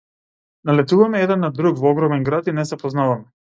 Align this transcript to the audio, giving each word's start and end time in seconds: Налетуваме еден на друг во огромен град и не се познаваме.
Налетуваме 0.69 1.17
еден 1.25 1.45
на 1.47 1.53
друг 1.59 1.79
во 1.81 1.91
огромен 1.93 2.27
град 2.31 2.47
и 2.53 2.59
не 2.61 2.69
се 2.73 2.83
познаваме. 2.83 3.25